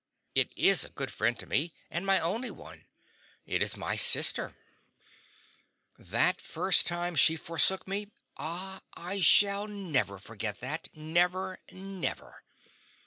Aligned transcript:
It 0.33 0.51
IS 0.55 0.83
a 0.83 0.89
good 0.89 1.13
friend 1.13 1.37
to 1.37 1.45
me, 1.45 1.75
and 1.91 2.07
my 2.07 2.19
only 2.19 2.49
one; 2.49 2.85
it 3.45 3.61
is 3.61 3.77
my 3.77 3.95
sister. 3.97 4.55
That 5.95 6.41
first 6.41 6.87
time 6.87 7.13
that 7.13 7.19
she 7.19 7.35
forsook 7.35 7.87
me! 7.87 8.07
ah, 8.35 8.81
I 8.95 9.19
shall 9.21 9.67
never 9.67 10.17
forget 10.17 10.59
that 10.59 10.87
never, 10.95 11.59
never. 11.71 12.41